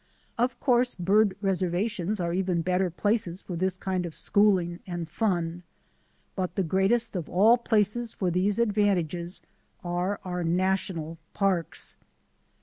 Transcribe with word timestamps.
Of 0.35 0.59
course 0.59 0.95
bird 0.95 1.35
reservations 1.41 2.19
are 2.19 2.33
even 2.33 2.63
better 2.63 2.89
places 2.89 3.43
for 3.43 3.55
this 3.55 3.77
kind 3.77 4.03
of 4.03 4.15
schooling 4.15 4.79
and 4.87 5.07
fun. 5.07 5.61
But 6.35 6.55
the 6.55 6.63
greatest 6.63 7.15
of 7.15 7.29
all 7.29 7.55
places 7.55 8.15
for 8.15 8.31
these 8.31 8.57
advantages 8.57 9.43
are 9.83 10.19
our 10.25 10.43
national 10.43 11.19
parks. 11.33 11.97